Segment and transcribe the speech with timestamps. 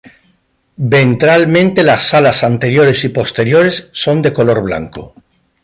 [0.77, 5.13] Ventralmente las alas anteriores y posteriores son de color blanco.